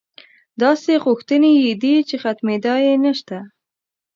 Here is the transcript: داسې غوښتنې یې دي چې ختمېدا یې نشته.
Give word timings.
داسې 0.61 0.91
غوښتنې 1.05 1.51
یې 1.63 1.73
دي 1.81 1.95
چې 2.07 2.15
ختمېدا 2.23 2.75
یې 2.85 2.93
نشته. 3.05 3.37